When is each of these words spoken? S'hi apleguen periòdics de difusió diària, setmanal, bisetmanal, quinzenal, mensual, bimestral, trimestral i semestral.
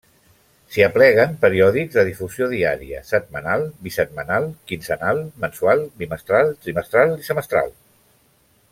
S'hi 0.75 0.83
apleguen 0.85 1.35
periòdics 1.43 1.97
de 1.97 2.05
difusió 2.07 2.47
diària, 2.53 3.03
setmanal, 3.11 3.67
bisetmanal, 3.89 4.49
quinzenal, 4.73 5.23
mensual, 5.45 5.85
bimestral, 6.03 6.53
trimestral 6.67 7.19
i 7.21 7.33
semestral. 7.33 7.75